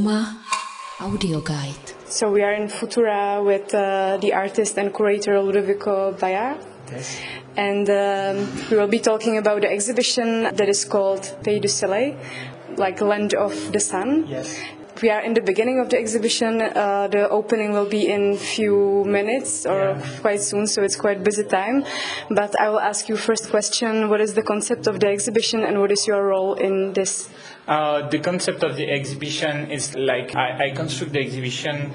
Roma 0.00 0.38
Audio 0.98 1.40
Guide. 1.40 1.92
So 2.06 2.30
we 2.30 2.42
are 2.42 2.54
in 2.54 2.68
Futura 2.68 3.44
with 3.44 3.74
uh, 3.74 4.16
the 4.22 4.32
artist 4.32 4.78
and 4.78 4.94
curator 4.94 5.38
Ludovic 5.42 5.80
Beillard. 5.80 6.64
Yes. 6.90 7.20
And 7.54 7.90
um, 7.90 8.50
we 8.70 8.78
will 8.78 8.88
be 8.88 8.98
talking 8.98 9.36
about 9.36 9.60
the 9.60 9.70
exhibition 9.70 10.44
that 10.44 10.68
is 10.70 10.86
called 10.86 11.36
Pays 11.44 11.60
du 11.60 11.68
Soleil, 11.68 12.16
like 12.78 13.02
Land 13.02 13.34
of 13.34 13.72
the 13.72 13.80
Sun. 13.80 14.26
Yes. 14.26 14.58
We 15.02 15.08
are 15.08 15.20
in 15.22 15.32
the 15.32 15.40
beginning 15.40 15.80
of 15.80 15.88
the 15.88 15.98
exhibition. 15.98 16.60
Uh, 16.60 17.08
the 17.08 17.28
opening 17.30 17.72
will 17.72 17.88
be 17.88 18.06
in 18.08 18.36
few 18.36 19.02
minutes 19.06 19.64
or 19.64 19.96
Yeah. 19.96 20.20
quite 20.20 20.42
soon, 20.42 20.66
so 20.66 20.82
it's 20.82 20.96
quite 20.96 21.24
busy 21.24 21.44
time. 21.44 21.84
But 22.28 22.52
I 22.60 22.68
will 22.68 22.80
ask 22.80 23.08
you 23.08 23.16
first 23.16 23.48
question: 23.50 24.10
What 24.10 24.20
is 24.20 24.34
the 24.34 24.42
concept 24.42 24.86
of 24.86 25.00
the 25.00 25.08
exhibition, 25.08 25.64
and 25.64 25.80
what 25.80 25.90
is 25.90 26.06
your 26.06 26.22
role 26.32 26.52
in 26.54 26.92
this? 26.92 27.30
Uh, 27.68 28.08
the 28.10 28.18
concept 28.18 28.62
of 28.62 28.76
the 28.76 28.90
exhibition 28.90 29.70
is 29.70 29.94
like 29.94 30.34
I, 30.36 30.48
I 30.66 30.70
construct 30.74 31.12
the 31.12 31.20
exhibition 31.20 31.92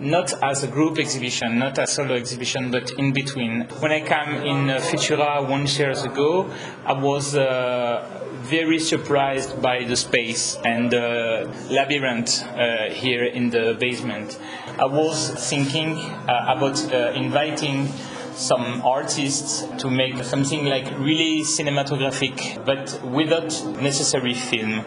not 0.00 0.32
as 0.42 0.62
a 0.62 0.68
group 0.68 0.98
exhibition, 0.98 1.58
not 1.58 1.78
as 1.78 1.92
solo 1.92 2.14
exhibition, 2.14 2.70
but 2.70 2.90
in 2.92 3.12
between. 3.12 3.62
When 3.80 3.92
I 3.92 4.00
came 4.00 4.34
in 4.42 4.70
uh, 4.70 4.80
Futura 4.80 5.48
one 5.48 5.66
years 5.66 6.02
ago, 6.04 6.50
I 6.84 6.92
was 6.92 7.36
uh, 7.36 8.26
very 8.42 8.78
surprised 8.78 9.60
by 9.60 9.84
the 9.84 9.96
space 9.96 10.56
and 10.64 10.90
the 10.90 11.50
labyrinth 11.70 12.42
uh, 12.44 12.90
here 12.90 13.24
in 13.24 13.50
the 13.50 13.76
basement. 13.78 14.38
I 14.78 14.86
was 14.86 15.30
thinking 15.50 15.96
uh, 15.96 16.54
about 16.56 16.92
uh, 16.92 17.12
inviting 17.14 17.88
some 18.36 18.82
artists 18.82 19.66
to 19.78 19.90
make 19.90 20.22
something 20.22 20.66
like 20.66 20.86
really 20.98 21.42
cinematographic, 21.42 22.64
but 22.64 23.00
without 23.02 23.50
necessary 23.80 24.34
film. 24.34 24.84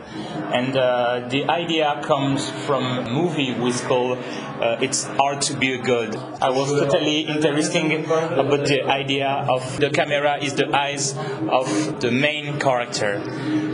And 0.53 0.77
uh, 0.77 1.27
the 1.30 1.45
idea 1.49 1.99
comes 2.04 2.49
from 2.66 2.84
a 2.84 3.09
movie 3.09 3.54
which 3.54 3.81
called 3.81 4.20
uh, 4.20 4.77
"It's 4.81 5.04
Hard 5.04 5.41
to 5.43 5.55
Be 5.55 5.73
a 5.73 5.81
God." 5.81 6.15
I 6.41 6.49
was 6.51 6.70
totally 6.70 7.21
interested 7.21 8.05
about 8.38 8.68
the 8.68 8.84
idea 8.84 9.27
of 9.27 9.79
the 9.79 9.90
camera 9.90 10.38
is 10.43 10.54
the 10.54 10.70
eyes 10.76 11.18
of 11.49 12.01
the 12.01 12.12
main 12.12 12.60
character. 12.60 13.21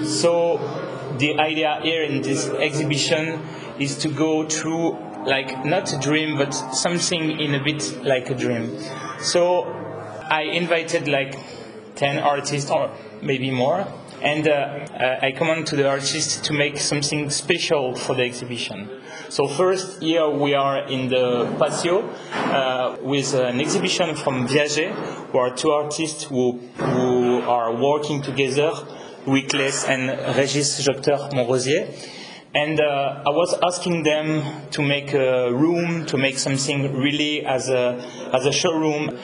So 0.06 0.58
the 1.18 1.38
idea 1.38 1.80
here 1.84 2.04
in 2.04 2.22
this 2.22 2.48
exhibition 2.50 3.42
is 3.80 3.98
to 3.98 4.10
go 4.10 4.48
through 4.48 4.98
like 5.26 5.66
not 5.66 5.92
a 5.92 5.98
dream 6.00 6.38
but 6.38 6.52
something 6.54 7.40
in 7.40 7.56
a 7.56 7.64
bit 7.64 8.04
like 8.04 8.30
a 8.30 8.36
dream 8.36 8.78
so 9.22 9.64
i 10.30 10.42
invited 10.42 11.08
like 11.08 11.38
10 11.96 12.20
artists 12.20 12.70
or 12.70 12.92
maybe 13.22 13.52
more 13.52 13.88
and 14.22 14.48
uh, 14.48 14.52
uh, 14.52 15.20
i 15.22 15.32
command 15.32 15.68
to 15.68 15.76
the 15.76 15.88
artists 15.88 16.38
to 16.38 16.54
make 16.54 16.78
something 16.78 17.30
special 17.30 17.96
for 17.96 18.16
the 18.16 18.24
exhibition 18.24 18.90
so 19.30 19.48
first 19.48 20.02
here 20.02 20.30
we 20.30 20.54
are 20.54 20.88
in 20.88 21.10
the 21.10 21.46
patio 21.60 22.08
uh, 22.34 22.98
with 23.02 23.34
an 23.34 23.60
exhibition 23.60 24.16
from 24.16 24.48
Viager, 24.48 24.92
who 25.32 25.38
are 25.40 25.56
two 25.56 25.72
artists 25.72 26.24
who, 26.24 26.60
who 26.78 27.42
are 27.42 27.76
working 27.76 28.22
together 28.22 28.72
Clais 29.26 29.86
and 29.86 30.10
Régis 30.36 30.82
Jocteur 30.82 31.34
Monrozier. 31.34 31.88
And 32.56 32.80
uh, 32.80 33.22
I 33.26 33.32
was 33.32 33.54
asking 33.62 34.04
them 34.04 34.70
to 34.72 34.82
make 34.82 35.14
a 35.14 35.52
room, 35.52 36.06
to 36.06 36.18
make 36.18 36.38
something 36.38 36.96
really 36.96 37.46
as 37.46 37.68
a, 37.68 38.02
as 38.34 38.46
a 38.46 38.52
showroom. 38.54 39.20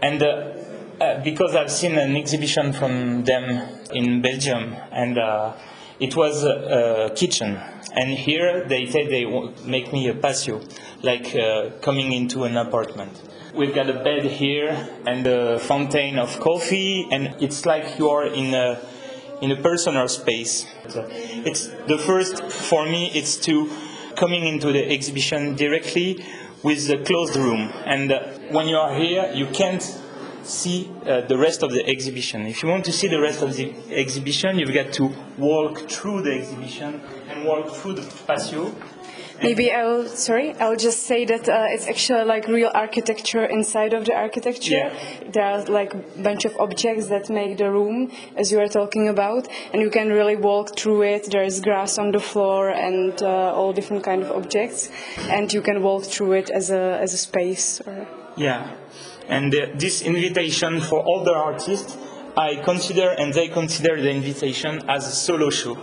And 0.00 0.22
uh, 0.22 0.54
uh, 0.98 1.22
because 1.22 1.54
I've 1.54 1.70
seen 1.70 1.98
an 1.98 2.16
exhibition 2.16 2.72
from 2.72 3.24
them 3.24 3.44
in 3.92 4.22
Belgium, 4.22 4.74
and 4.90 5.18
uh, 5.18 5.52
it 6.00 6.16
was 6.16 6.44
a, 6.44 7.10
a 7.10 7.14
kitchen. 7.14 7.58
And 7.92 8.10
here 8.10 8.64
they 8.66 8.86
said 8.86 9.10
they 9.10 9.26
make 9.66 9.92
me 9.92 10.08
a 10.08 10.14
patio, 10.14 10.62
like 11.02 11.34
uh, 11.36 11.70
coming 11.82 12.12
into 12.12 12.44
an 12.44 12.56
apartment. 12.56 13.20
We've 13.54 13.74
got 13.74 13.90
a 13.90 14.02
bed 14.02 14.24
here 14.24 14.88
and 15.06 15.26
a 15.26 15.58
fountain 15.58 16.18
of 16.18 16.40
coffee, 16.40 17.06
and 17.10 17.34
it's 17.38 17.66
like 17.66 17.98
you 17.98 18.08
are 18.08 18.26
in 18.26 18.54
a 18.54 18.80
in 19.42 19.50
a 19.50 19.56
personal 19.56 20.08
space. 20.08 20.66
So 20.88 21.06
It's 21.10 21.66
the 21.86 21.98
first 21.98 22.42
for 22.42 22.86
me. 22.86 23.10
It's 23.12 23.36
to 23.46 23.68
coming 24.16 24.46
into 24.46 24.72
the 24.72 24.90
exhibition 24.90 25.54
directly 25.56 26.24
with 26.62 26.86
the 26.86 26.98
closed 26.98 27.36
room, 27.36 27.72
and 27.84 28.12
uh, 28.12 28.20
when 28.50 28.68
you 28.68 28.76
are 28.76 28.94
here, 28.94 29.32
you 29.34 29.46
can't 29.46 29.82
see 30.44 30.90
uh, 31.06 31.22
the 31.22 31.36
rest 31.36 31.62
of 31.62 31.72
the 31.72 31.84
exhibition. 31.86 32.46
If 32.46 32.62
you 32.62 32.68
want 32.68 32.84
to 32.84 32.92
see 32.92 33.08
the 33.08 33.20
rest 33.20 33.42
of 33.42 33.56
the 33.56 33.74
exhibition, 33.90 34.58
you've 34.58 34.74
got 34.74 34.92
to 34.94 35.12
walk 35.38 35.90
through 35.90 36.22
the 36.22 36.32
exhibition 36.32 37.00
and 37.28 37.44
walk 37.44 37.74
through 37.74 37.94
the 37.94 38.14
patio. 38.26 38.72
Maybe 39.42 39.72
I'll 39.72 40.06
sorry. 40.06 40.54
I'll 40.54 40.76
just 40.76 41.04
say 41.06 41.24
that 41.24 41.48
uh, 41.48 41.66
it's 41.70 41.86
actually 41.86 42.24
like 42.24 42.48
real 42.48 42.70
architecture 42.74 43.44
inside 43.44 43.92
of 43.94 44.04
the 44.04 44.14
architecture. 44.14 44.74
Yeah. 44.74 45.30
There 45.32 45.44
are 45.44 45.64
like 45.64 45.94
a 45.94 45.98
bunch 46.22 46.44
of 46.44 46.56
objects 46.58 47.08
that 47.08 47.30
make 47.30 47.58
the 47.58 47.70
room, 47.70 48.10
as 48.36 48.50
you 48.52 48.58
were 48.58 48.68
talking 48.68 49.08
about, 49.08 49.48
and 49.72 49.80
you 49.82 49.90
can 49.90 50.08
really 50.10 50.36
walk 50.36 50.76
through 50.76 51.02
it. 51.02 51.30
There 51.30 51.42
is 51.42 51.60
grass 51.60 51.98
on 51.98 52.12
the 52.12 52.20
floor 52.20 52.70
and 52.70 53.20
uh, 53.22 53.54
all 53.54 53.72
different 53.72 54.04
kind 54.04 54.22
of 54.22 54.30
objects, 54.30 54.90
and 55.28 55.52
you 55.52 55.62
can 55.62 55.82
walk 55.82 56.04
through 56.04 56.32
it 56.32 56.50
as 56.50 56.70
a 56.70 56.98
as 57.00 57.14
a 57.14 57.18
space. 57.18 57.80
Or, 57.80 58.06
Yeah, 58.36 58.76
and 59.28 59.54
uh, 59.54 59.66
this 59.74 60.02
invitation 60.02 60.80
for 60.80 61.00
all 61.00 61.24
the 61.24 61.34
artists, 61.34 61.96
I 62.36 62.56
consider 62.56 63.10
and 63.10 63.32
they 63.32 63.48
consider 63.48 64.00
the 64.00 64.10
invitation 64.10 64.88
as 64.88 65.06
a 65.06 65.12
solo 65.12 65.50
show. 65.50 65.76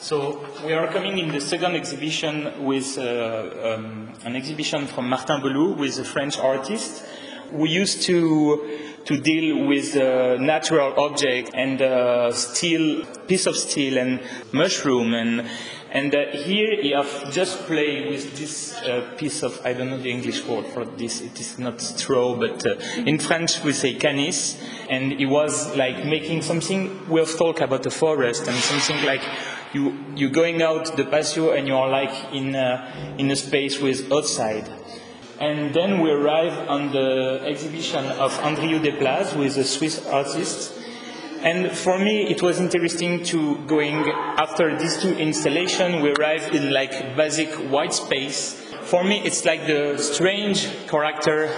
So 0.00 0.42
we 0.64 0.72
are 0.72 0.90
coming 0.90 1.18
in 1.18 1.28
the 1.28 1.42
second 1.42 1.74
exhibition 1.74 2.64
with 2.64 2.96
uh, 2.96 3.74
um, 3.74 4.08
an 4.24 4.34
exhibition 4.34 4.86
from 4.86 5.10
Martin 5.10 5.42
Belou, 5.42 5.78
is 5.84 5.98
a 5.98 6.04
French 6.04 6.38
artist. 6.38 7.04
We 7.52 7.68
used 7.68 8.00
to 8.04 8.88
to 9.04 9.20
deal 9.20 9.66
with 9.66 9.96
uh, 9.96 10.36
natural 10.38 10.94
object 10.98 11.50
and 11.52 11.82
uh, 11.82 12.32
steel, 12.32 13.04
piece 13.26 13.46
of 13.46 13.56
steel 13.56 13.98
and 13.98 14.20
mushroom 14.52 15.12
and 15.12 15.46
and 15.92 16.14
uh, 16.14 16.26
here 16.32 16.72
you 16.80 16.94
have 16.94 17.32
just 17.32 17.66
play 17.66 18.08
with 18.08 18.38
this 18.38 18.80
uh, 18.82 19.02
piece 19.18 19.42
of 19.42 19.60
I 19.66 19.74
don't 19.74 19.90
know 19.90 19.98
the 19.98 20.10
English 20.10 20.46
word 20.46 20.66
for 20.68 20.84
this. 20.86 21.20
It 21.20 21.38
is 21.38 21.58
not 21.58 21.80
straw, 21.80 22.36
but 22.36 22.64
uh, 22.64 22.76
in 23.04 23.18
French 23.18 23.62
we 23.64 23.72
say 23.72 23.94
canis, 23.94 24.56
and 24.88 25.12
it 25.12 25.26
was 25.26 25.76
like 25.76 26.06
making 26.06 26.42
something. 26.42 27.08
We 27.08 27.20
have 27.20 27.36
talked 27.36 27.60
about 27.60 27.82
the 27.82 27.90
forest 27.90 28.46
and 28.46 28.56
something 28.56 29.04
like 29.04 29.22
you 29.72 29.96
you're 30.16 30.30
going 30.30 30.62
out 30.62 30.96
the 30.96 31.04
patio 31.04 31.52
and 31.52 31.66
you 31.66 31.76
are 31.76 31.88
like 31.88 32.34
in 32.34 32.54
a, 32.54 33.14
in 33.18 33.30
a 33.30 33.36
space 33.36 33.80
with 33.80 34.10
outside. 34.12 34.68
And 35.40 35.72
then 35.72 36.00
we 36.00 36.10
arrive 36.10 36.68
on 36.68 36.92
the 36.92 37.42
exhibition 37.46 38.04
of 38.04 38.32
Andriu 38.40 38.78
Deplazes, 38.78 39.32
who 39.32 39.42
is 39.42 39.56
a 39.56 39.64
Swiss 39.64 40.06
artist. 40.06 40.76
And 41.42 41.72
for 41.72 41.98
me, 41.98 42.28
it 42.28 42.42
was 42.42 42.60
interesting 42.60 43.24
to 43.24 43.56
going 43.66 44.06
after 44.36 44.78
these 44.78 44.98
two 44.98 45.16
installations. 45.16 46.02
We 46.02 46.12
arrive 46.12 46.54
in 46.54 46.70
like 46.70 47.16
basic 47.16 47.48
white 47.70 47.94
space. 47.94 48.60
For 48.82 49.02
me, 49.02 49.22
it's 49.24 49.46
like 49.46 49.66
the 49.66 49.96
strange 49.96 50.68
character 50.88 51.50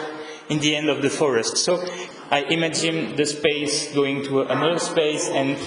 in 0.48 0.60
the 0.60 0.76
end 0.76 0.88
of 0.88 1.02
the 1.02 1.10
forest. 1.10 1.56
So 1.56 1.84
I 2.30 2.42
imagine 2.42 3.16
the 3.16 3.26
space 3.26 3.92
going 3.92 4.22
to 4.24 4.42
another 4.42 4.78
space 4.78 5.28
and 5.28 5.58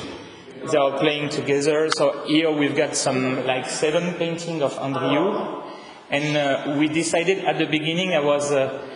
they 0.72 0.78
are 0.78 0.98
playing 0.98 1.30
together. 1.30 1.90
So 1.92 2.26
here 2.26 2.52
we've 2.52 2.76
got 2.76 2.96
some 2.96 3.46
like 3.46 3.70
seven 3.70 4.14
painting 4.16 4.62
of 4.62 4.74
Andriu. 4.74 5.64
And 6.10 6.38
uh, 6.38 6.78
we 6.78 6.88
decided 6.88 7.46
at 7.46 7.58
the 7.58 7.66
beginning, 7.66 8.14
I 8.14 8.20
was, 8.20 8.52
uh, 8.52 8.88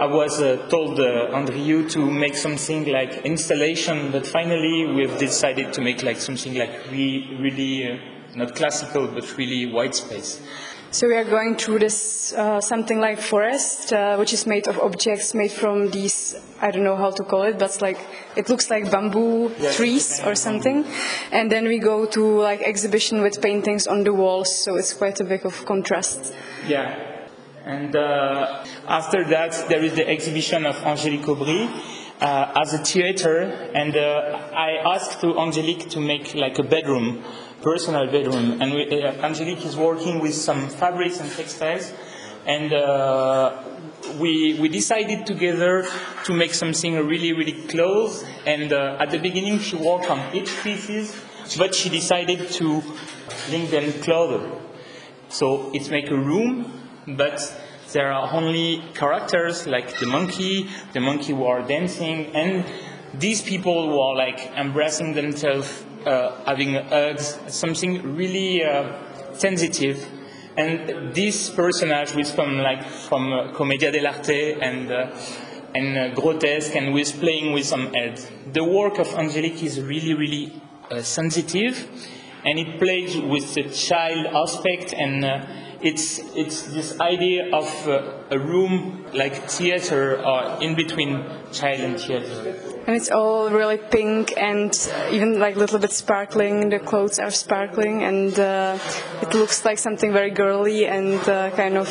I 0.00 0.06
was 0.06 0.40
uh, 0.40 0.66
told 0.70 0.98
uh, 0.98 1.28
Andriu 1.32 1.90
to 1.90 2.10
make 2.10 2.34
something 2.36 2.86
like 2.86 3.24
installation, 3.24 4.10
but 4.10 4.26
finally 4.26 4.86
we've 4.86 5.18
decided 5.18 5.72
to 5.74 5.80
make 5.80 6.02
like 6.02 6.16
something 6.16 6.54
like 6.54 6.90
re- 6.90 7.36
really, 7.38 7.92
uh, 7.92 7.98
not 8.34 8.54
classical, 8.54 9.08
but 9.08 9.36
really 9.36 9.70
white 9.70 9.94
space. 9.94 10.40
So 10.90 11.06
we 11.06 11.16
are 11.16 11.24
going 11.24 11.56
through 11.56 11.80
this 11.80 12.32
uh, 12.32 12.62
something 12.62 12.98
like 12.98 13.20
forest, 13.20 13.92
uh, 13.92 14.16
which 14.16 14.32
is 14.32 14.46
made 14.46 14.68
of 14.68 14.78
objects 14.78 15.34
made 15.34 15.52
from 15.52 15.90
these 15.90 16.34
I 16.62 16.70
don't 16.70 16.82
know 16.82 16.96
how 16.96 17.10
to 17.10 17.24
call 17.24 17.42
it, 17.42 17.58
but 17.58 17.82
like 17.82 17.98
it 18.36 18.48
looks 18.48 18.70
like 18.70 18.90
bamboo 18.90 19.52
Yes, 19.58 19.76
trees 19.76 20.20
or 20.24 20.34
something. 20.34 20.86
And 21.30 21.52
then 21.52 21.66
we 21.68 21.78
go 21.78 22.06
to 22.06 22.40
like 22.40 22.62
exhibition 22.62 23.20
with 23.20 23.42
paintings 23.42 23.86
on 23.86 24.02
the 24.02 24.14
walls, 24.14 24.64
so 24.64 24.76
it's 24.76 24.94
quite 24.94 25.20
a 25.20 25.24
bit 25.24 25.44
of 25.44 25.64
contrast. 25.66 26.32
Yeah. 26.66 27.18
And 27.66 27.94
uh, 27.94 28.64
after 28.88 29.24
that, 29.28 29.66
there 29.68 29.84
is 29.84 29.92
the 29.94 30.08
exhibition 30.08 30.64
of 30.64 30.76
Angélique 30.76 31.26
Aubrit 31.26 31.68
uh, 32.20 32.52
as 32.56 32.72
a 32.72 32.78
theater. 32.78 33.42
And 33.74 33.94
uh, 33.94 34.50
I 34.54 34.94
asked 34.94 35.20
to 35.20 35.34
Angélique 35.34 35.90
to 35.90 36.00
make 36.00 36.34
like 36.34 36.58
a 36.58 36.62
bedroom, 36.62 37.22
personal 37.62 38.06
bedroom. 38.06 38.60
And 38.60 38.74
we, 38.74 39.02
uh, 39.02 39.12
Angélique 39.26 39.64
is 39.64 39.76
working 39.76 40.20
with 40.20 40.34
some 40.34 40.68
fabrics 40.68 41.20
and 41.20 41.30
textiles. 41.30 41.92
And 42.46 42.72
uh, 42.72 43.62
we, 44.18 44.58
we 44.60 44.68
decided 44.68 45.26
together 45.26 45.86
to 46.24 46.32
make 46.32 46.54
something 46.54 46.94
really, 47.06 47.32
really 47.32 47.66
close. 47.68 48.24
And 48.46 48.72
uh, 48.72 48.96
at 49.00 49.10
the 49.10 49.18
beginning, 49.18 49.58
she 49.58 49.76
worked 49.76 50.10
on 50.10 50.34
each 50.34 50.54
pieces, 50.62 51.14
but 51.56 51.74
she 51.74 51.88
decided 51.88 52.50
to 52.52 52.82
link 53.50 53.70
them 53.70 53.92
closer. 54.02 54.50
So 55.28 55.70
it 55.74 55.90
make 55.90 56.10
a 56.10 56.16
room, 56.16 56.72
but 57.06 57.54
there 57.92 58.12
are 58.12 58.32
only 58.32 58.82
characters 58.94 59.66
like 59.66 59.98
the 59.98 60.06
monkey, 60.06 60.68
the 60.92 61.00
monkey 61.00 61.32
who 61.32 61.44
are 61.44 61.62
dancing, 61.62 62.34
and 62.34 62.64
these 63.14 63.42
people 63.42 63.88
who 63.88 63.98
are 64.00 64.16
like 64.16 64.52
embracing 64.56 65.14
themselves, 65.14 65.84
uh, 66.08 66.44
having 66.44 66.74
hugs, 66.74 67.38
something 67.48 68.16
really 68.16 68.64
uh, 68.64 68.92
sensitive. 69.34 70.06
And 70.56 71.14
this 71.14 71.50
personage 71.50 72.14
was 72.14 72.32
from 72.32 72.58
like 72.58 72.84
from 73.08 73.32
uh, 73.32 73.52
Commedia 73.52 73.92
dell'arte 73.92 74.58
and 74.60 74.90
uh, 74.90 75.10
and 75.74 75.98
uh, 75.98 76.14
grotesque 76.14 76.74
and 76.74 76.92
with 76.92 77.20
playing 77.20 77.52
with 77.52 77.64
some 77.64 77.92
heads. 77.94 78.28
The 78.52 78.64
work 78.64 78.98
of 78.98 79.14
Angelique 79.14 79.62
is 79.62 79.80
really 79.80 80.14
really 80.14 80.60
uh, 80.90 81.02
sensitive, 81.02 81.86
and 82.44 82.58
it 82.58 82.80
plays 82.80 83.16
with 83.16 83.54
the 83.54 83.64
child 83.70 84.26
aspect 84.26 84.92
and. 84.92 85.24
Uh, 85.24 85.46
it's, 85.80 86.18
it's 86.34 86.62
this 86.74 86.98
idea 87.00 87.54
of 87.54 87.88
uh, 87.88 88.02
a 88.32 88.38
room 88.38 89.06
like 89.12 89.48
theater 89.48 90.20
or 90.20 90.60
in 90.60 90.74
between 90.74 91.24
child 91.52 91.80
and 91.80 92.00
theater. 92.00 92.67
And 92.88 92.96
it's 92.96 93.10
all 93.10 93.50
really 93.50 93.76
pink 93.76 94.32
and 94.38 94.72
even 95.10 95.38
like 95.38 95.56
a 95.56 95.58
little 95.58 95.78
bit 95.78 95.92
sparkling. 95.92 96.70
The 96.70 96.78
clothes 96.78 97.18
are 97.18 97.30
sparkling 97.30 98.02
and 98.02 98.32
uh, 98.40 98.78
it 99.20 99.34
looks 99.34 99.62
like 99.66 99.78
something 99.78 100.10
very 100.10 100.30
girly 100.30 100.86
and 100.86 101.20
uh, 101.28 101.50
kind 101.50 101.76
of 101.76 101.86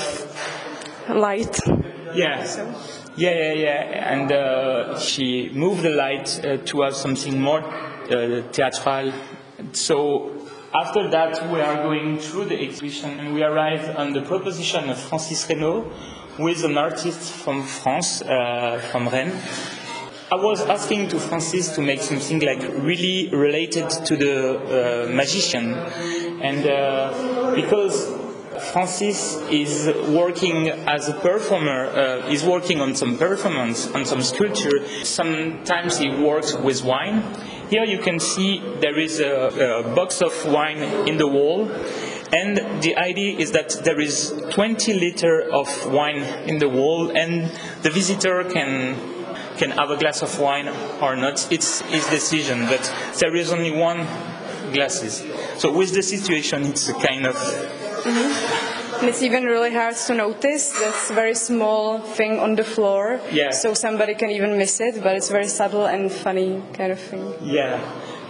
light. 1.07 1.55
Yeah. 2.15 2.44
Yeah, 3.15 3.29
yeah, 3.29 3.53
yeah. 3.53 4.11
And 4.11 4.31
uh, 4.31 4.99
she 4.99 5.51
moved 5.53 5.83
the 5.83 5.91
light 5.91 6.44
uh, 6.44 6.91
something 6.91 7.39
more 7.39 7.61
uh, 7.61 8.41
theatrical. 8.51 9.13
So 9.73 10.47
after 10.73 11.11
that, 11.11 11.47
we 11.51 11.61
are 11.61 11.75
going 11.83 12.17
through 12.17 12.45
the 12.45 12.59
exhibition 12.59 13.19
and 13.19 13.35
we 13.35 13.43
arrive 13.43 13.95
on 13.97 14.13
the 14.13 14.21
proposition 14.21 14.89
of 14.89 14.97
Francis 14.97 15.45
Raynaud, 15.45 15.91
who 16.38 16.47
is 16.47 16.63
an 16.63 16.75
artist 16.75 17.33
from 17.33 17.61
France, 17.61 18.23
uh, 18.23 18.79
from 18.91 19.09
Rennes. 19.09 19.43
I 20.29 20.35
was 20.35 20.59
asking 20.59 21.07
to 21.09 21.19
Francis 21.21 21.74
to 21.75 21.81
make 21.81 22.01
something 22.01 22.39
like 22.41 22.62
really 22.83 23.29
related 23.29 23.89
to 23.89 24.18
the 24.18 25.07
uh, 25.07 25.09
magician, 25.09 25.74
and 26.41 26.68
uh, 26.68 27.56
because 27.56 28.12
Francis 28.74 29.38
is 29.50 29.88
working 30.09 30.68
as 30.68 31.07
a 31.07 31.13
performer, 31.13 31.85
uh, 31.85 32.29
is 32.29 32.44
working 32.44 32.81
on 32.81 32.94
some 32.94 33.18
performance, 33.18 33.89
on 33.91 34.03
some 34.03 34.21
sculpture. 34.21 34.85
Sometimes 35.06 35.97
he 35.97 36.09
works 36.09 36.53
with 36.56 36.83
wine. 36.83 37.24
Here 37.69 37.85
you 37.85 38.00
can 38.00 38.19
see 38.19 38.59
there 38.81 39.00
is 39.00 39.21
a, 39.21 39.83
a 39.85 39.95
box 39.95 40.21
of 40.21 40.33
wine 40.51 40.83
in 41.07 41.18
the 41.18 41.27
wall. 41.27 41.71
And 42.33 42.83
the 42.83 42.97
idea 42.97 43.39
is 43.39 43.53
that 43.53 43.69
there 43.85 44.01
is 44.01 44.33
20 44.50 44.94
liter 44.94 45.50
of 45.50 45.69
wine 45.89 46.24
in 46.50 46.59
the 46.59 46.68
wall, 46.68 47.15
and 47.15 47.50
the 47.83 47.89
visitor 47.89 48.44
can 48.44 49.16
can 49.57 49.71
have 49.71 49.89
a 49.89 49.98
glass 49.98 50.21
of 50.21 50.39
wine 50.39 50.69
or 51.01 51.15
not. 51.15 51.51
It's 51.51 51.81
his 51.81 52.07
decision, 52.07 52.65
but 52.68 52.83
there 53.19 53.36
is 53.36 53.51
only 53.51 53.71
one 53.71 54.06
glasses. 54.74 55.24
So 55.57 55.75
with 55.75 55.94
the 55.94 56.04
situation, 56.04 56.63
it's 56.65 56.89
a 56.89 56.94
kind 56.94 57.25
of 57.25 57.36
Mm-hmm. 58.07 59.00
And 59.00 59.09
it's 59.09 59.21
even 59.21 59.44
really 59.44 59.74
hard 59.74 59.95
to 60.07 60.13
notice 60.13 60.71
this 60.71 61.12
very 61.12 61.36
small 61.36 62.00
thing 62.00 62.39
on 62.39 62.56
the 62.56 62.63
floor. 62.63 63.19
Yeah. 63.31 63.51
So 63.51 63.74
somebody 63.74 64.15
can 64.15 64.31
even 64.31 64.57
miss 64.57 64.80
it, 64.80 65.04
but 65.04 65.15
it's 65.15 65.30
very 65.30 65.48
subtle 65.48 65.86
and 65.86 66.12
funny 66.12 66.63
kind 66.74 66.92
of 66.92 67.00
thing. 67.00 67.33
Yeah. 67.42 67.81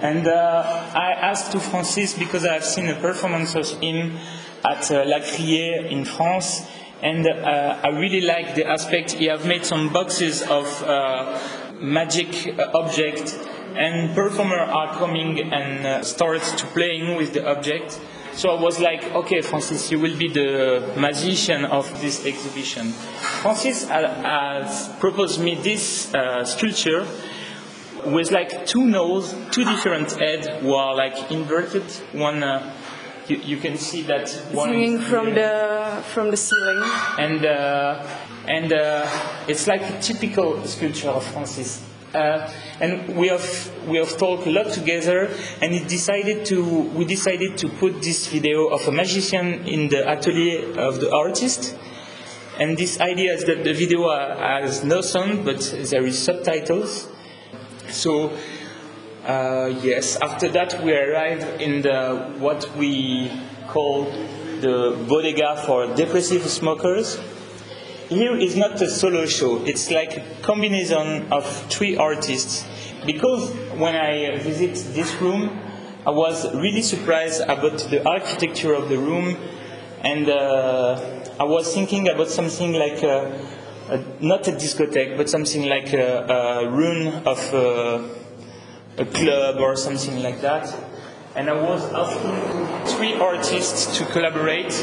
And 0.01 0.27
uh, 0.27 0.91
I 0.95 1.13
asked 1.13 1.51
to 1.51 1.59
Francis 1.59 2.17
because 2.17 2.45
I've 2.45 2.65
seen 2.65 2.87
a 2.87 2.95
performance 2.95 3.55
of 3.55 3.69
him 3.81 4.17
at 4.65 4.91
uh, 4.91 5.03
La 5.05 5.19
Criée 5.19 5.91
in 5.91 6.05
France, 6.05 6.67
and 7.01 7.27
uh, 7.27 7.79
I 7.83 7.89
really 7.89 8.21
like 8.21 8.55
the 8.55 8.67
aspect. 8.67 9.11
He 9.13 9.25
have 9.25 9.45
made 9.45 9.65
some 9.65 9.93
boxes 9.93 10.41
of 10.41 10.83
uh, 10.83 11.39
magic 11.79 12.57
object, 12.73 13.37
and 13.75 14.15
performer 14.15 14.57
are 14.57 14.95
coming 14.97 15.53
and 15.53 15.85
uh, 15.85 16.03
start 16.03 16.41
to 16.41 16.65
playing 16.67 17.15
with 17.17 17.33
the 17.33 17.47
object. 17.47 17.99
So 18.33 18.55
I 18.55 18.61
was 18.61 18.79
like, 18.79 19.03
okay, 19.15 19.41
Francis, 19.41 19.91
you 19.91 19.99
will 19.99 20.15
be 20.15 20.27
the 20.27 20.93
magician 20.95 21.65
of 21.65 21.89
this 22.01 22.23
exhibition. 22.25 22.91
Francis 23.41 23.87
has 23.89 24.89
proposed 24.99 25.41
me 25.41 25.55
this 25.55 26.13
uh, 26.13 26.45
sculpture 26.45 27.07
with 28.05 28.31
like 28.31 28.65
two 28.67 28.85
nose, 28.85 29.35
two 29.51 29.65
different 29.65 30.11
heads 30.11 30.47
who 30.61 30.73
are 30.73 30.95
like 30.95 31.31
inverted. 31.31 31.83
One, 32.13 32.43
uh, 32.43 32.71
you, 33.29 33.37
you, 33.37 33.57
can 33.57 33.77
see 33.77 34.01
that 34.03 34.29
one 34.51 34.69
hanging 34.69 34.99
from 34.99 35.33
the 35.33 36.03
from 36.13 36.31
the 36.31 36.37
ceiling, 36.37 36.83
and 37.17 37.45
uh, 37.45 38.03
and 38.47 38.73
uh, 38.73 39.07
it's 39.47 39.67
like 39.67 39.81
a 39.81 40.01
typical 40.01 40.63
sculpture 40.65 41.09
of 41.09 41.25
Francis. 41.25 41.83
Uh, 42.13 42.49
and 42.79 43.17
we 43.17 43.27
have 43.27 43.71
we 43.87 43.97
have 43.97 44.17
talked 44.17 44.47
a 44.47 44.49
lot 44.49 44.71
together, 44.71 45.29
and 45.61 45.73
it 45.73 45.87
decided 45.87 46.45
to 46.45 46.63
we 46.95 47.05
decided 47.05 47.57
to 47.57 47.67
put 47.67 48.01
this 48.01 48.27
video 48.27 48.67
of 48.67 48.87
a 48.87 48.91
magician 48.91 49.67
in 49.67 49.89
the 49.89 50.07
atelier 50.07 50.79
of 50.79 50.99
the 50.99 51.11
artist. 51.13 51.75
And 52.59 52.75
this 52.75 52.99
idea 52.99 53.33
is 53.33 53.43
that 53.43 53.63
the 53.63 53.73
video 53.73 54.09
has 54.09 54.83
no 54.83 55.01
sound, 55.01 55.45
but 55.45 55.59
there 55.91 56.03
is 56.05 56.17
subtitles. 56.17 57.07
So 57.89 58.33
uh, 59.27 59.67
yes, 59.81 60.17
after 60.21 60.47
that 60.49 60.81
we 60.81 60.95
arrived 60.95 61.61
in 61.61 61.81
the 61.81 62.33
what 62.39 62.65
we 62.77 63.29
call 63.67 64.05
the 64.61 65.05
bodega 65.07 65.61
for 65.65 65.93
depressive 65.95 66.43
smokers. 66.47 67.19
Here 68.09 68.37
is 68.37 68.55
not 68.55 68.81
a 68.81 68.89
solo 68.89 69.25
show, 69.25 69.65
it's 69.65 69.91
like 69.91 70.15
a 70.15 70.23
combination 70.41 71.31
of 71.31 71.45
three 71.69 71.97
artists. 71.97 72.65
Because 73.05 73.51
when 73.77 73.95
I 73.95 74.37
visit 74.37 74.75
this 74.95 75.13
room, 75.21 75.49
I 76.05 76.11
was 76.11 76.55
really 76.55 76.81
surprised 76.81 77.41
about 77.41 77.79
the 77.79 78.07
architecture 78.07 78.73
of 78.73 78.87
the 78.87 78.97
room, 78.97 79.35
and 80.01 80.29
uh, 80.29 81.25
I 81.37 81.43
was 81.43 81.73
thinking 81.73 82.07
about 82.07 82.29
something 82.29 82.71
like 82.71 83.03
a, 83.03 83.45
a, 83.89 84.03
not 84.21 84.47
a 84.47 84.53
discotheque, 84.53 85.17
but 85.17 85.29
something 85.29 85.67
like 85.67 85.91
a, 85.91 86.63
a 86.63 86.69
room 86.69 87.07
of 87.27 87.39
a, 87.53 88.09
a 88.97 89.05
club 89.05 89.57
or 89.59 89.75
something 89.75 90.23
like 90.23 90.41
that. 90.41 90.73
And 91.35 91.49
I 91.49 91.53
was 91.53 91.83
asking 91.93 92.95
three 92.95 93.13
artists 93.13 93.97
to 93.97 94.05
collaborate 94.05 94.73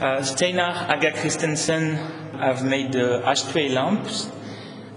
uh, 0.00 0.22
Steinar 0.22 0.72
Haga 0.72 1.10
Kristensen, 1.12 1.96
have 2.38 2.64
made 2.64 2.92
the 2.92 3.22
ashtray 3.26 3.68
lamps. 3.68 4.30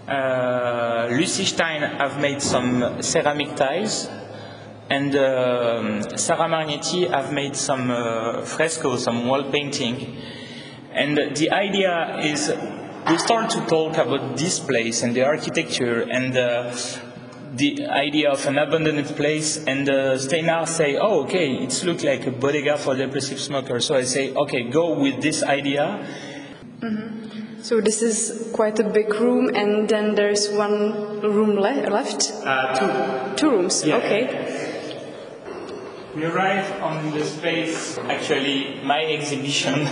Uh, 0.07 1.07
Lucy 1.11 1.45
Stein 1.45 1.81
have 1.81 2.19
made 2.19 2.41
some 2.41 3.01
ceramic 3.01 3.55
tiles. 3.55 4.09
And 4.89 5.15
uh, 5.15 6.15
Sarah 6.17 6.47
have 6.47 7.33
made 7.33 7.55
some 7.55 7.91
uh, 7.91 8.41
frescoes, 8.43 9.03
some 9.03 9.27
wall 9.27 9.51
painting. 9.51 10.17
And 10.93 11.17
the 11.35 11.51
idea 11.51 12.19
is 12.19 12.53
we 13.09 13.17
start 13.17 13.49
to 13.51 13.65
talk 13.65 13.97
about 13.97 14.37
this 14.37 14.59
place 14.59 15.03
and 15.03 15.13
the 15.13 15.23
architecture 15.23 16.01
and 16.01 16.37
uh, 16.37 16.75
the 17.57 17.87
idea 17.87 18.31
of 18.31 18.45
an 18.45 18.57
abandoned 18.57 19.07
place. 19.15 19.57
And 19.65 19.89
uh, 19.89 20.17
Steinar 20.17 20.67
say, 20.67 20.97
oh, 20.97 21.23
okay, 21.23 21.55
it 21.55 21.83
looks 21.83 22.03
like 22.03 22.25
a 22.27 22.31
bodega 22.31 22.77
for 22.77 22.95
depressive 22.95 23.39
smokers. 23.39 23.85
So 23.85 23.95
I 23.95 24.03
say, 24.03 24.33
okay, 24.33 24.69
go 24.69 24.99
with 24.99 25.21
this 25.21 25.43
idea. 25.43 26.05
Mm-hmm. 26.79 27.17
So 27.61 27.81
this 27.81 28.01
is 28.01 28.51
quite 28.53 28.79
a 28.79 28.83
big 28.87 29.13
room, 29.15 29.53
and 29.53 29.89
then 29.89 30.15
there's 30.15 30.49
one 30.49 31.19
room 31.21 31.55
le- 31.55 31.89
left. 31.89 32.31
Uh, 32.45 33.33
two. 33.33 33.35
Two 33.35 33.51
rooms. 33.51 33.83
Yeah. 33.83 33.97
Okay. 33.97 34.87
We 36.15 36.25
arrive 36.25 36.81
on 36.81 37.11
the 37.11 37.25
space. 37.25 37.97
Actually, 37.97 38.79
my 38.83 39.03
exhibition. 39.03 39.87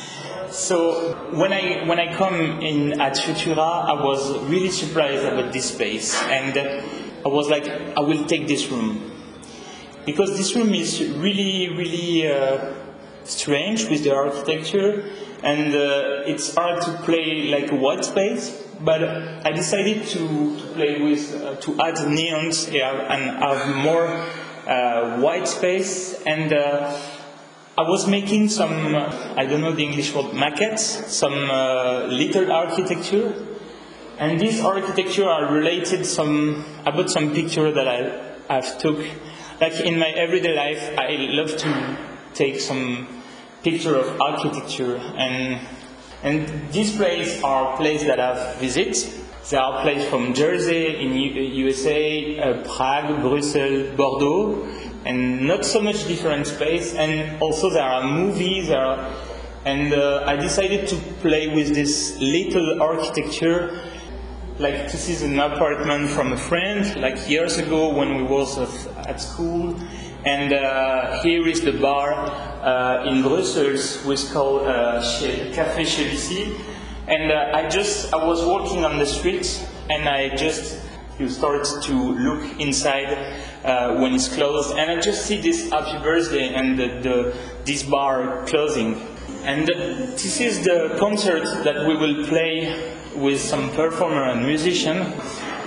so 0.50 1.14
when 1.32 1.52
I 1.52 1.86
when 1.86 2.00
I 2.00 2.14
come 2.14 2.60
in 2.60 3.00
at 3.00 3.14
Futura, 3.14 3.84
I 3.88 4.02
was 4.02 4.38
really 4.48 4.70
surprised 4.70 5.24
about 5.24 5.52
this 5.52 5.66
space, 5.66 6.20
and 6.24 6.56
I 7.24 7.28
was 7.28 7.48
like, 7.48 7.68
I 7.68 8.00
will 8.00 8.24
take 8.24 8.48
this 8.48 8.68
room 8.68 9.10
because 10.04 10.36
this 10.36 10.56
room 10.56 10.74
is 10.74 11.00
really 11.16 11.68
really 11.76 12.26
uh, 12.26 12.74
strange 13.24 13.88
with 13.88 14.02
the 14.04 14.14
architecture 14.14 15.04
and 15.42 15.74
uh, 15.74 16.22
it's 16.26 16.54
hard 16.54 16.82
to 16.82 16.92
play 17.04 17.48
like 17.48 17.70
a 17.72 17.76
white 17.76 18.04
space. 18.04 18.58
But 18.80 19.04
I 19.46 19.52
decided 19.52 20.06
to, 20.08 20.58
to 20.58 20.66
play 20.74 21.00
with 21.02 21.34
uh, 21.34 21.56
to 21.56 21.80
add 21.80 21.94
neons 21.96 22.68
and 22.68 23.30
have 23.38 23.76
more 23.76 24.06
uh, 24.66 25.20
white 25.20 25.46
space. 25.46 26.20
And 26.26 26.52
uh, 26.52 26.98
I 27.78 27.82
was 27.82 28.08
making 28.08 28.48
some 28.48 28.94
I 28.96 29.46
don't 29.46 29.60
know 29.60 29.72
the 29.72 29.84
English 29.84 30.14
word 30.14 30.32
maquettes, 30.32 31.08
some 31.08 31.50
uh, 31.50 32.06
little 32.06 32.50
architecture. 32.50 33.32
And 34.22 34.38
these 34.38 34.60
architecture 34.64 35.28
are 35.28 35.52
related 35.52 36.06
some 36.06 36.64
about 36.86 37.10
some 37.10 37.34
picture 37.34 37.72
that 37.72 37.88
I 37.88 37.98
I've 38.48 38.78
took. 38.78 38.98
Like 39.60 39.80
in 39.80 39.98
my 39.98 40.10
everyday 40.10 40.54
life, 40.54 40.96
I 40.96 41.16
love 41.38 41.56
to 41.56 41.96
take 42.32 42.60
some 42.60 43.08
picture 43.64 43.96
of 43.96 44.20
architecture 44.20 44.96
and 44.96 45.66
and 46.22 46.46
these 46.70 46.96
places 46.96 47.42
are 47.42 47.76
places 47.76 48.06
that 48.06 48.20
I've 48.20 48.60
visited. 48.60 48.94
There 49.50 49.60
are 49.60 49.82
places 49.82 50.08
from 50.08 50.34
Jersey 50.34 51.02
in 51.02 51.14
U- 51.14 51.66
USA, 51.66 52.38
uh, 52.38 52.62
Prague, 52.62 53.22
Brussels, 53.22 53.96
Bordeaux, 53.96 54.68
and 55.04 55.48
not 55.48 55.64
so 55.64 55.80
much 55.80 56.06
different 56.06 56.46
space. 56.46 56.94
And 56.94 57.42
also 57.42 57.70
there 57.70 57.82
are 57.82 58.04
movies. 58.06 58.68
There 58.68 58.78
are, 58.78 59.00
and 59.64 59.92
uh, 59.92 60.22
I 60.28 60.36
decided 60.36 60.86
to 60.90 60.96
play 61.26 61.48
with 61.48 61.74
this 61.74 62.16
little 62.20 62.80
architecture 62.80 63.91
like 64.62 64.92
this 64.92 65.08
is 65.08 65.22
an 65.22 65.40
apartment 65.40 66.08
from 66.08 66.32
a 66.32 66.36
friend 66.36 66.96
like 67.00 67.28
years 67.28 67.58
ago 67.58 67.92
when 67.92 68.16
we 68.16 68.22
was 68.22 68.56
at 68.96 69.20
school. 69.20 69.76
And 70.24 70.52
uh, 70.52 71.20
here 71.22 71.48
is 71.48 71.62
the 71.62 71.72
bar 71.72 72.12
uh, 72.14 73.10
in 73.10 73.22
Brussels 73.22 74.04
which 74.04 74.30
called 74.30 74.62
uh, 74.68 75.02
Café 75.02 75.84
Chelici 75.84 76.56
and 77.08 77.32
uh, 77.32 77.58
I 77.58 77.68
just 77.68 78.14
I 78.14 78.24
was 78.24 78.44
walking 78.44 78.84
on 78.84 79.00
the 79.00 79.06
street 79.06 79.66
and 79.90 80.08
I 80.08 80.28
just 80.36 80.80
you 81.18 81.28
start 81.28 81.66
to 81.82 81.94
look 81.94 82.60
inside 82.60 83.12
uh, 83.64 83.96
when 83.96 84.14
it's 84.14 84.32
closed. 84.32 84.78
And 84.78 84.90
I 84.90 85.00
just 85.00 85.26
see 85.26 85.40
this 85.40 85.70
happy 85.70 86.02
birthday 86.02 86.54
and 86.54 86.78
the, 86.78 86.86
the, 87.02 87.36
this 87.64 87.82
bar 87.82 88.46
closing. 88.46 88.94
And 89.42 89.66
this 89.66 90.40
is 90.40 90.64
the 90.64 90.96
concert 90.98 91.44
that 91.64 91.86
we 91.86 91.96
will 91.96 92.26
play 92.26 93.01
with 93.16 93.40
some 93.40 93.70
performer 93.70 94.24
and 94.30 94.44
musician. 94.44 94.98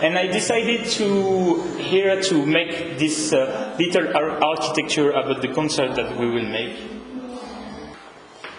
And 0.01 0.17
I 0.17 0.27
decided 0.27 0.85
to 0.97 1.61
here 1.77 2.21
to 2.21 2.45
make 2.45 2.97
this 2.99 3.31
uh, 3.31 3.75
little 3.79 4.15
ar- 4.15 4.43
architecture 4.43 5.11
about 5.11 5.41
the 5.41 5.49
concert 5.53 5.95
that 5.95 6.17
we 6.19 6.27
will 6.29 6.49
make. 6.49 6.75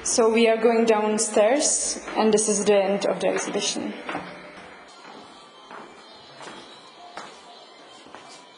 So 0.03 0.31
we 0.31 0.49
are 0.49 0.57
going 0.57 0.85
downstairs, 0.85 2.01
and 2.17 2.33
this 2.33 2.49
is 2.49 2.65
the 2.65 2.77
end 2.77 3.07
of 3.07 3.21
the 3.21 3.29
exhibition. 3.29 3.93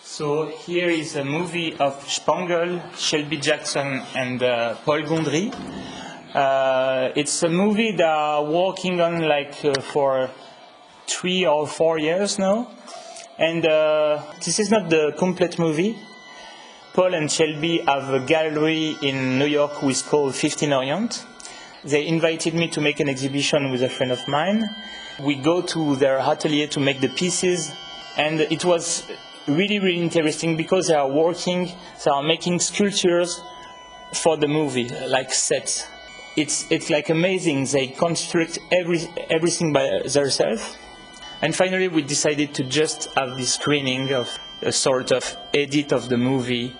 So 0.03 0.47
here 0.47 0.91
is 0.91 1.17
a 1.17 1.25
movie 1.25 1.75
of 1.77 1.95
Spangle, 2.11 2.83
Shelby 2.97 3.39
Jackson, 3.39 4.03
and 4.15 4.43
uh, 4.43 4.75
Paul 4.85 5.03
Gondry. 5.03 5.55
Uh, 6.39 7.11
it's 7.17 7.43
a 7.43 7.49
movie 7.49 7.91
that 7.91 8.09
I'm 8.09 8.53
working 8.53 9.01
on 9.01 9.23
like 9.23 9.65
uh, 9.65 9.81
for 9.81 10.31
three 11.09 11.45
or 11.45 11.67
four 11.67 11.99
years 11.99 12.39
now, 12.39 12.71
and 13.37 13.67
uh, 13.67 14.23
this 14.45 14.61
is 14.61 14.71
not 14.71 14.89
the 14.89 15.15
complete 15.19 15.59
movie. 15.59 15.97
Paul 16.95 17.15
and 17.15 17.29
Shelby 17.29 17.79
have 17.79 18.15
a 18.15 18.21
gallery 18.21 18.97
in 19.03 19.41
New 19.41 19.47
York 19.47 19.83
which 19.83 19.97
is 19.97 20.03
called 20.03 20.33
15 20.33 20.73
Orient. 20.73 21.27
They 21.83 22.07
invited 22.07 22.55
me 22.55 22.69
to 22.69 22.81
make 22.81 23.01
an 23.01 23.09
exhibition 23.09 23.73
with 23.73 23.83
a 23.83 23.89
friend 23.89 24.13
of 24.13 24.21
mine. 24.29 24.63
We 25.19 25.35
go 25.35 25.61
to 25.63 25.97
their 25.97 26.21
atelier 26.21 26.69
to 26.69 26.79
make 26.79 27.01
the 27.01 27.09
pieces, 27.09 27.73
and 28.17 28.43
it 28.43 28.65
was 28.65 29.11
really, 29.49 29.81
really 29.81 30.01
interesting 30.01 30.57
because 30.57 30.87
they 30.87 30.95
are 30.95 31.11
working, 31.11 31.73
they 32.05 32.11
are 32.13 32.23
making 32.23 32.61
sculptures 32.61 33.41
for 34.15 34.37
the 34.37 34.47
movie, 34.47 34.89
like 35.09 35.35
sets. 35.35 35.98
It's, 36.39 36.71
it's 36.71 36.89
like 36.89 37.11
amazing. 37.11 37.65
They 37.65 37.89
construct 37.89 38.61
every, 38.71 39.01
everything 39.29 39.73
by 39.73 40.03
themselves. 40.05 40.79
And 41.43 41.53
finally, 41.53 41.89
we 41.89 42.03
decided 42.03 42.55
to 42.55 42.63
just 42.63 43.13
have 43.15 43.37
this 43.37 43.55
screening 43.55 44.13
of 44.13 44.39
a 44.63 44.71
sort 44.71 45.11
of 45.11 45.37
edit 45.53 45.93
of 45.93 46.09
the 46.09 46.17
movie 46.17 46.77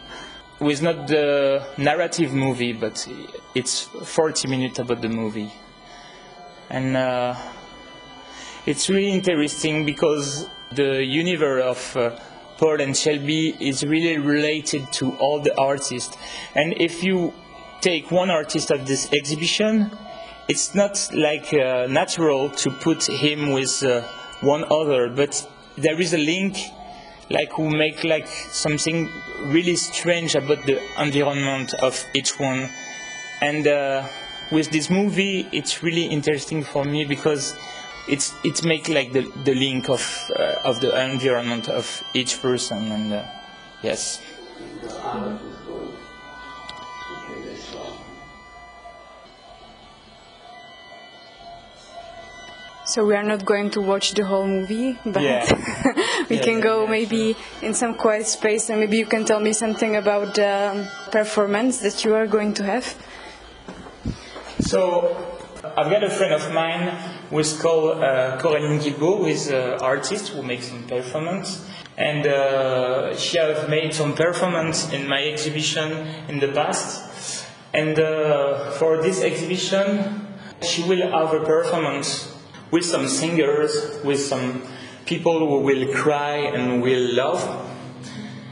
with 0.61 0.81
not 0.81 1.09
the 1.09 1.67
narrative 1.77 2.33
movie, 2.33 2.73
but 2.73 3.05
it's 3.53 3.83
40 3.83 4.47
minutes 4.47 4.79
about 4.79 5.01
the 5.01 5.09
movie. 5.09 5.53
And 6.71 6.97
uh, 6.97 7.35
it's 8.65 8.89
really 8.89 9.11
interesting 9.11 9.85
because 9.85 10.49
the 10.71 11.03
universe 11.05 11.65
of 11.65 11.97
uh, 11.97 12.21
Paul 12.59 12.81
and 12.81 12.97
Shelby 12.97 13.57
is 13.59 13.85
really 13.85 14.19
related 14.19 14.93
to 14.93 15.17
all 15.17 15.41
the 15.41 15.59
artists. 15.59 16.17
And 16.55 16.75
if 16.81 17.03
you 17.03 17.35
take 17.81 18.11
one 18.11 18.31
artist 18.31 18.71
of 18.71 18.87
this 18.87 19.13
exhibition, 19.13 19.91
it's 20.49 20.75
not 20.75 21.11
like 21.15 21.53
uh, 21.53 21.87
natural 21.89 22.51
to 22.51 22.71
put 22.71 23.07
him 23.07 23.53
with 23.53 23.83
uh, 23.83 24.03
one 24.41 24.65
other, 24.71 25.09
but 25.09 25.47
there 25.77 26.01
is 26.01 26.15
a 26.15 26.19
link 26.19 26.57
like 27.31 27.53
who 27.53 27.69
make 27.71 28.05
like 28.05 28.27
something 28.27 29.09
really 29.47 29.77
strange 29.77 30.35
about 30.35 30.65
the 30.65 30.81
environment 30.99 31.75
of 31.75 32.03
each 32.15 32.39
one. 32.41 32.69
And 33.43 33.67
uh, 33.67 34.07
with 34.51 34.71
this 34.71 34.91
movie, 34.91 35.47
it's 35.53 35.83
really 35.83 36.07
interesting 36.07 36.65
for 36.65 36.85
me 36.85 37.05
because 37.05 37.55
it's 38.09 38.35
it 38.43 38.65
make 38.65 38.89
like 38.89 39.13
the, 39.13 39.31
the 39.45 39.55
link 39.55 39.89
of 39.91 40.31
uh, 40.35 40.55
of 40.65 40.81
the 40.81 40.91
environment 41.05 41.69
of 41.69 42.03
each 42.15 42.41
person 42.41 42.91
and 42.91 43.13
uh, 43.13 43.25
yes. 43.83 44.23
So 52.89 53.05
we 53.05 53.15
are 53.17 53.23
not 53.23 53.45
going 53.45 53.69
to 53.73 53.83
watch 53.83 54.15
the 54.15 54.25
whole 54.25 54.47
movie, 54.47 54.99
but 55.05 55.21
Yeah. 55.23 55.45
we 56.31 56.37
Yeah, 56.37 56.43
can 56.43 56.61
go 56.61 56.85
yeah, 56.85 56.91
maybe 56.91 57.37
in 57.61 57.75
some 57.75 57.95
quiet 57.95 58.27
space, 58.27 58.71
and 58.71 58.81
maybe 58.81 58.97
you 58.97 59.05
can 59.05 59.27
tell 59.27 59.41
me 59.41 59.53
something 59.53 59.95
about 59.97 60.35
the 60.35 60.89
performance 61.13 61.81
that 61.81 62.03
you 62.03 62.15
are 62.15 62.27
going 62.27 62.55
to 62.55 62.65
have. 62.65 62.87
So 64.61 65.17
I've 65.77 65.91
got 65.91 66.03
a 66.03 66.09
friend 66.09 66.33
of 66.33 66.51
mine 66.55 66.89
who 67.29 67.39
is 67.41 67.61
called 67.61 68.03
uh, 68.03 68.39
Coraline 68.41 68.81
Guilbeau, 68.81 69.19
who 69.19 69.27
is 69.27 69.49
an 69.51 69.81
artist 69.83 70.29
who 70.33 70.43
makes 70.43 70.69
some 70.69 70.85
performance. 70.85 71.69
And 71.99 72.27
uh, 72.27 73.15
she 73.17 73.37
has 73.37 73.69
made 73.69 73.93
some 73.93 74.15
performance 74.15 74.91
in 74.95 75.07
my 75.07 75.23
exhibition 75.25 75.93
in 76.29 76.39
the 76.41 76.49
past. 76.53 77.45
And 77.75 77.99
uh, 77.99 78.71
for 78.81 79.03
this 79.03 79.21
exhibition, 79.21 80.25
she 80.63 80.83
will 80.85 81.05
have 81.11 81.35
a 81.35 81.45
performance 81.45 82.38
with 82.71 82.85
some 82.85 83.09
singers, 83.09 83.99
with 84.05 84.21
some 84.21 84.63
people 85.07 85.39
who 85.39 85.61
will 85.61 85.93
cry 85.95 86.37
and 86.37 86.83
will 86.83 87.15
love. 87.15 87.43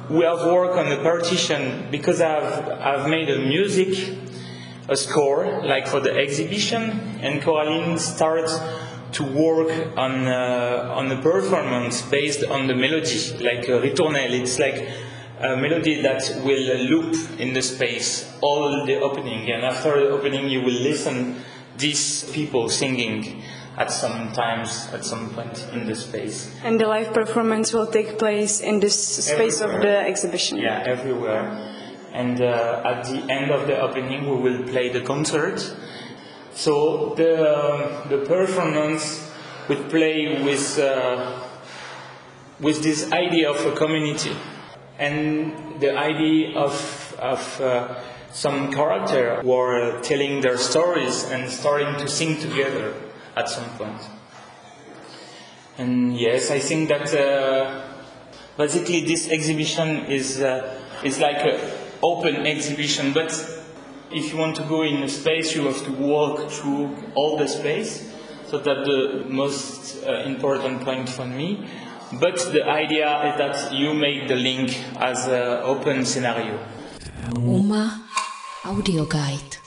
We 0.09 0.25
have 0.25 0.47
worked 0.47 0.79
on 0.79 0.89
the 0.89 0.99
partition 1.03 1.89
because 1.91 2.21
I've, 2.21 2.69
I've 2.69 3.11
made 3.11 3.29
a 3.29 3.39
music 3.39 4.17
a 4.89 4.97
score 4.97 5.63
like 5.65 5.87
for 5.87 6.01
the 6.01 6.13
exhibition 6.13 7.19
and 7.21 7.43
Coraline 7.43 7.99
starts 7.99 8.57
to 9.13 9.25
work 9.25 9.97
on 9.97 10.27
uh, 10.29 10.95
on 10.95 11.09
the 11.09 11.17
performance 11.17 12.03
based 12.03 12.45
on 12.45 12.67
the 12.67 12.75
melody 12.75 13.19
like 13.43 13.67
a 13.69 13.81
ritournelle 13.81 14.31
it's 14.41 14.59
like 14.59 14.89
a 15.41 15.57
melody 15.57 16.03
that 16.03 16.23
will 16.45 16.77
loop 16.91 17.17
in 17.41 17.53
the 17.53 17.63
space 17.63 18.33
all 18.41 18.87
the 18.87 19.01
opening 19.01 19.51
and 19.51 19.65
after 19.65 20.01
the 20.01 20.09
opening 20.09 20.49
you 20.49 20.61
will 20.61 20.81
listen 20.91 21.37
these 21.77 22.25
people 22.31 22.69
singing 22.69 23.43
at 23.77 23.91
some 23.91 24.33
times 24.33 24.89
at 24.93 25.05
some 25.05 25.31
point 25.31 25.67
in 25.73 25.87
the 25.87 25.95
space 25.95 26.51
And 26.65 26.81
the 26.81 26.87
live 26.87 27.13
performance 27.13 27.73
will 27.73 27.87
take 27.87 28.19
place 28.19 28.61
in 28.61 28.81
this 28.81 28.97
space 29.27 29.61
of 29.61 29.71
the 29.81 29.99
exhibition. 29.99 30.59
yeah, 30.59 30.83
everywhere. 30.87 31.45
And 32.13 32.41
uh, 32.41 32.83
at 32.85 33.05
the 33.05 33.21
end 33.31 33.51
of 33.51 33.67
the 33.67 33.79
opening, 33.79 34.25
we 34.25 34.37
will 34.41 34.63
play 34.65 34.89
the 34.89 35.03
concert. 35.03 35.61
So 36.55 37.13
the 37.15 37.33
um, 37.37 38.09
the 38.09 38.25
performance 38.25 39.31
would 39.69 39.91
play 39.91 40.43
with 40.43 40.79
uh, 40.79 41.45
with 42.59 42.83
this 42.83 43.13
idea 43.13 43.51
of 43.51 43.61
a 43.67 43.73
community 43.77 44.33
and 44.99 45.79
the 45.81 45.93
idea 45.95 46.57
of 46.57 46.73
of 47.21 47.61
uh, 47.61 48.01
some 48.33 48.73
character 48.73 49.43
who 49.43 49.53
are 49.53 50.01
telling 50.01 50.41
their 50.41 50.57
stories 50.57 51.25
and 51.31 51.51
starting 51.51 51.93
to 52.01 52.09
sing 52.09 52.41
together 52.41 52.95
at 53.37 53.49
some 53.49 53.69
point. 53.77 54.01
And 55.79 56.17
yes, 56.17 56.51
I 56.51 56.59
think 56.59 56.89
that 56.89 57.15
uh, 57.15 57.83
basically 58.57 59.05
this 59.05 59.29
exhibition 59.29 60.07
is 60.07 60.41
uh, 60.41 60.81
is 61.05 61.21
like 61.21 61.45
an 61.45 61.61
open 62.03 62.47
exhibition, 62.47 63.13
but 63.13 63.31
if 64.11 64.33
you 64.33 64.39
want 64.39 64.57
to 64.57 64.63
go 64.63 64.83
in 64.83 65.03
a 65.03 65.09
space, 65.09 65.55
you 65.55 65.67
have 65.67 65.85
to 65.85 65.93
walk 65.93 66.51
through 66.51 66.97
all 67.15 67.37
the 67.37 67.49
space. 67.49 68.13
So 68.47 68.59
that 68.59 68.85
the 68.85 69.25
most 69.29 70.07
uh, 70.07 70.23
important 70.25 70.83
point 70.83 71.09
for 71.09 71.27
me. 71.27 71.69
But 72.13 72.37
the 72.53 72.65
idea 72.65 73.33
is 73.33 73.39
that 73.39 73.75
you 73.75 73.93
make 73.93 74.29
the 74.29 74.37
link 74.37 74.71
as 75.01 75.27
an 75.27 75.65
open 75.65 76.05
scenario. 76.07 76.57
Uma 77.35 78.05
Audio 78.65 79.05
Guide. 79.05 79.66